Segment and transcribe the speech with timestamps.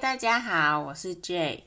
[0.00, 1.64] 大家好，我是 Jay。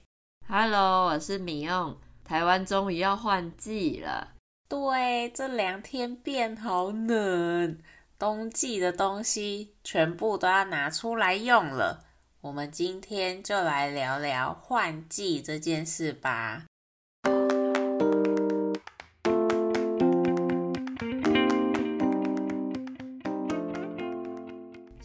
[0.47, 1.95] Hello，我是米用。
[2.25, 4.29] 台湾终于要换季了。
[4.67, 7.77] 对，这两天变好冷，
[8.17, 12.03] 冬季的东西全部都要拿出来用了。
[12.41, 16.63] 我们今天就来聊聊换季这件事吧。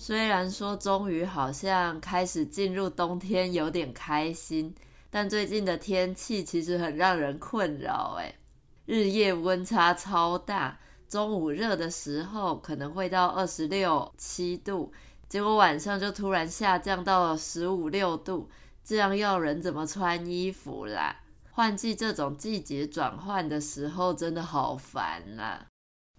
[0.08, 4.74] 虽然说终于好像开始进入冬天，有点开心，
[5.10, 8.16] 但最近的天气其实很让人困扰。
[8.18, 8.34] 哎，
[8.86, 14.90] 日夜温差超大，中午热的时候可能会到二十六七度，
[15.28, 18.48] 结果晚上就突然下降到了十五六度，
[18.82, 21.20] 这样要人怎么穿衣服啦？
[21.50, 25.66] 换季这种季节转换的时候，真的好烦啦。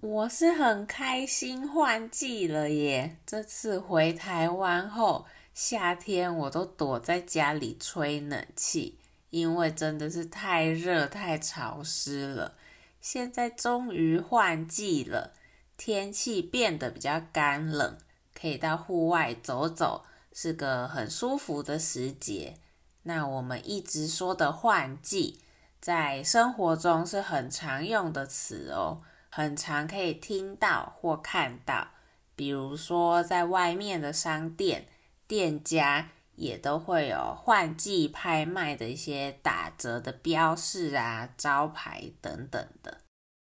[0.02, 3.18] 我是很开心换季了耶！
[3.26, 8.98] 这次回台湾后，夏天我都躲在家里吹冷气，
[9.30, 12.56] 因为真的是太热太潮湿了。
[13.02, 15.34] 现在终于换季了，
[15.76, 17.98] 天气变得比较干冷，
[18.34, 22.56] 可以到户外走走，是个很舒服的时节。
[23.04, 25.42] 那我们一直说的换季，
[25.82, 29.02] 在生活中是很常用的词哦。
[29.40, 31.92] 很常可以听到或看到，
[32.36, 34.86] 比如说在外面的商店，
[35.30, 42.98] 店家也都会有换季拍卖的一些打折的标示啊、招牌等等的。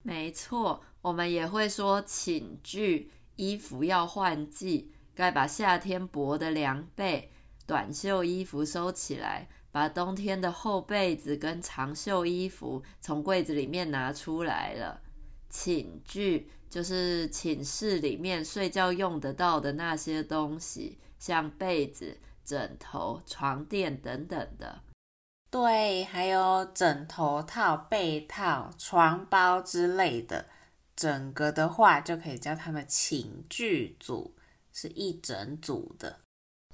[0.04, 7.32] 没错，我们也会说寝具，衣服要换季，该把夏天薄的凉被、
[7.66, 15.02] 短袖衣服收起来，把冬天的厚被子跟长袖衣服从柜子里面拿出来了。
[15.50, 24.82] 寝具就是寝室里面睡觉用得到的那些东西，像被子、枕头、床垫等等的。
[25.52, 30.46] 对，还有枕头套、被套、床包之类的，
[30.96, 34.36] 整个的话就可以叫它们寝具组，
[34.72, 36.20] 是一整组的。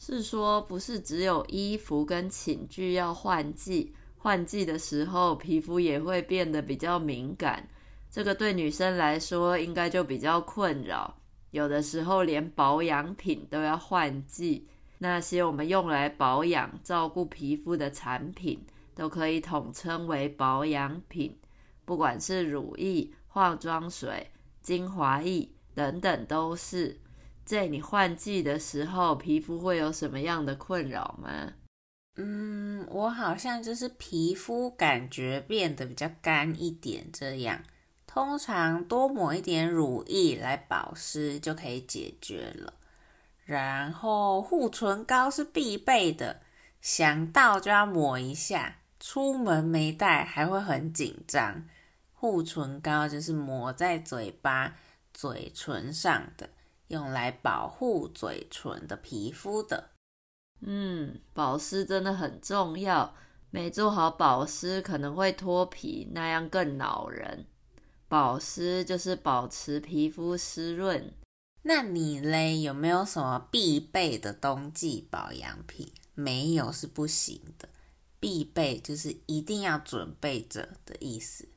[0.01, 7.69] 是说，不是只有衣服跟寝具要换季，换季的时候皮肤也会变得比较敏感。
[8.15, 11.17] 这个对女生来说应该就比较困扰，
[11.51, 14.69] 有的时候连保养品都要换季。
[14.99, 18.65] 那些我们用来保养、照顾皮肤的产品，
[18.95, 21.37] 都可以统称为保养品。
[21.83, 26.97] 不管是乳液、化妆水、精华液等等，都是。
[27.43, 31.51] 在你换季的时候，皮肤会有什么样的困扰吗？
[32.15, 37.61] 嗯，我好像就是皮肤感觉变得比较干一点，这样。
[38.15, 42.73] 通常多抹一点乳液来保湿就可以解决了。
[43.43, 46.39] 然后护唇膏是必备的，
[46.79, 48.77] 想到就要抹一下。
[49.01, 51.65] 出门没带还会很紧张。
[52.13, 54.77] 护唇膏就是抹在嘴巴、
[55.13, 56.49] 嘴唇上的，
[56.87, 59.89] 用来保护嘴唇的皮肤的。
[60.61, 63.13] 嗯，保湿真的很重要，
[63.49, 67.47] 没做好保湿可能会脱皮，那样更恼人。
[68.15, 71.11] 保湿就是保持皮肤湿润。
[71.63, 75.91] 那你嘞，有没有什么必备的冬季保养品？
[76.13, 77.67] 没有是不行的，
[78.17, 81.49] 必备就是一定要准备着的意思。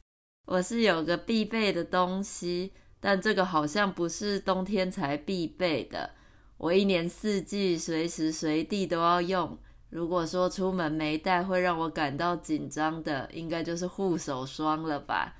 [0.46, 6.10] 我是有个必备的东西，但这个好像不是冬天才必备的。
[6.56, 9.56] 我一年四季随时随地都要用。
[9.90, 15.36] 如果说出门没带会让我感到紧张的，应该就是护手霜了吧。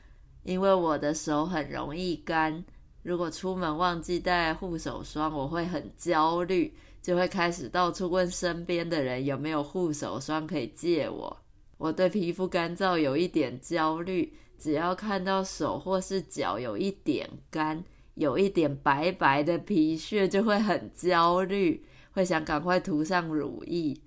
[0.49, 2.65] 因为我的手很容易干，
[3.03, 11.37] 如果出门忘记带护手霜，我会很焦虑，就会开始到处问身边的人有没有护手霜可以借我。
[11.77, 24.01] 我对皮肤干燥有一点焦虑，只要看到手或是脚有一点干，有一点白白的皮屑，就会很焦虑，会想赶快涂上乳液。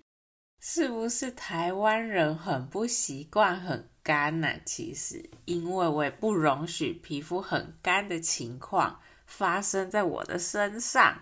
[0.60, 4.50] 是不是台湾人很不习惯很干呢？
[4.66, 11.18] 其实，因为我也不容许皮肤很干的情况发生在我的身上。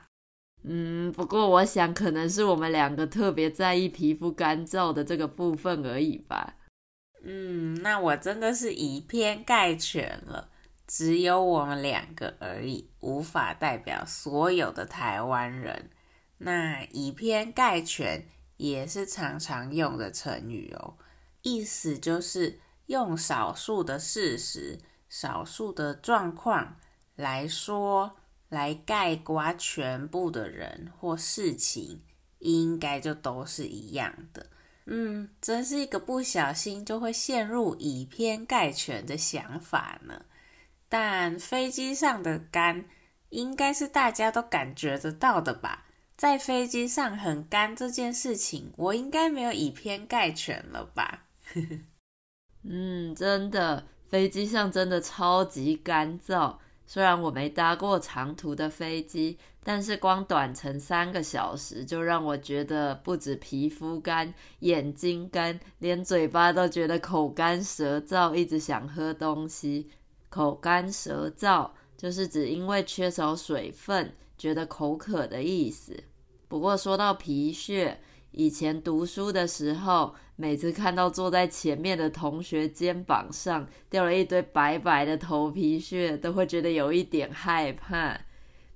[0.64, 6.56] 嗯，不过我想可能是我们两个特别在意皮肤干燥的这个部分而已吧。
[7.24, 10.50] 嗯，那我真的是以偏概全了，
[10.88, 15.92] 只有我们两个而已，无法代表所有的台湾人。
[16.40, 18.26] 那以偏概全。
[18.60, 20.96] 也是常常用的成语哦，
[21.44, 22.60] 意思就是
[22.90, 26.78] 用少数的事实、少数的状况
[27.16, 28.18] 来说，
[28.50, 32.02] 来概括全部的人或事情，
[32.40, 34.48] 应该就都是一样的。
[34.88, 40.26] 嗯，真是一个不小心就会陷入以偏概全的想法呢。
[40.90, 42.86] 但飞机上的干，
[43.30, 45.86] 应该是大家都感觉得到的吧？
[46.18, 51.28] 在飞机上很干这件事情，我应该没有以偏概全了吧？
[52.64, 56.58] 嗯，真的，飞机上真的超级干燥。
[56.86, 69.90] 虽然我没搭过长途的飞机，但是光短程三个小时就让我觉得不止皮肤干、眼睛干，连嘴巴都觉得口干舌燥，一直想喝东西。
[70.30, 76.04] 口干舌燥就是指因为缺少水分，觉得口渴的意思。
[76.48, 88.20] 不过说到皮屑，以前读书的时候，每次看到坐在前面的同学肩膀上掉了一堆白白的头皮屑，都会觉得有一点害怕。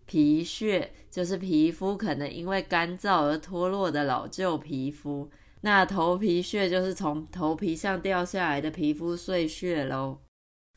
[0.05, 5.29] 皮屑就是皮肤可能因为干燥而脱落的老旧皮肤，
[5.61, 10.17] 那头皮屑就是从头皮上掉下来的皮肤碎屑喽。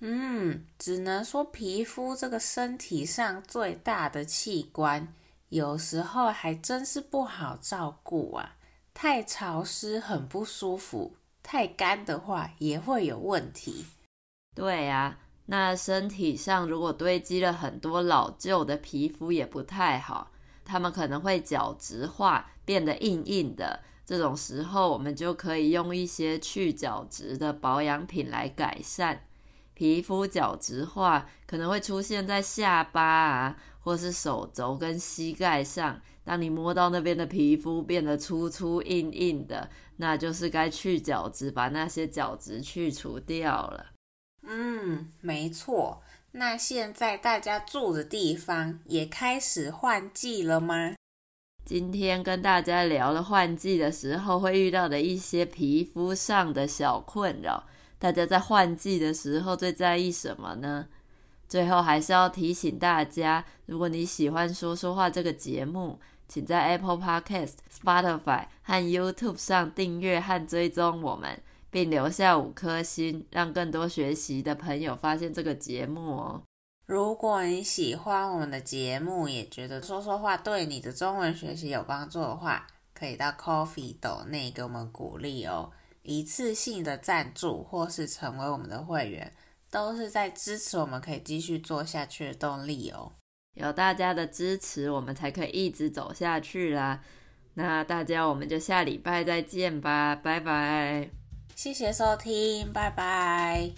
[0.01, 5.13] 嗯，只能说皮肤这个身体上最大的器官，
[5.49, 8.56] 有时候还真是不好照顾啊。
[8.99, 13.85] 太潮湿很不舒服，太干的话也会有问题。
[14.55, 20.31] 对啊，那身体上如果堆积了很多老旧的皮肤也不太好，
[20.65, 23.81] 它们可能会角质化，变得硬硬的。
[24.07, 29.27] 这种时候，我们就可以用一些去角质的保养品来改善。
[29.75, 36.01] 皮肤角质化可能会出现在下巴啊，或是手肘跟膝盖上。
[36.27, 43.87] 当你摸到那边的皮肤变得粗粗硬硬的，那就是该去角质，把那些角质去除掉了。
[44.43, 46.03] 嗯，没错。
[46.33, 50.97] 那现在大家住的地方也开始换季了吗？
[51.65, 57.69] 今天跟大家聊了换季的时候会遇到的一些皮肤上的小困扰。
[57.99, 60.89] 大家在换季的时候最在意什么呢？
[61.49, 71.41] 最后还是要提醒大家，如果你喜欢说说话这个节目，请在 Apple Podcast、Spotify 和 YouTube 上订阅和追踪我们，
[71.71, 76.43] 并留下五颗星，让更多学习的朋友发现这个节目哦。
[76.87, 85.73] 如果你喜欢我们的节目，也觉得说说话对你的中文学习有帮助的话，可以到 Coffee 斗内给我们鼓励哦。
[86.03, 89.33] 一次性的赞助或是成为我们的会员，
[89.69, 93.11] 都是在支持我们可以继续做下去的动力哦。
[93.57, 97.03] 有大家的支持，我们才可以一直走下去啦。
[97.55, 101.11] 那大家，我们就下礼拜再见吧，拜拜。
[101.55, 103.73] 谢谢收听，拜拜。